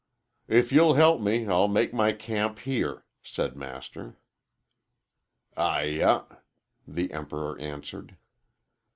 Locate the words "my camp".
1.93-2.57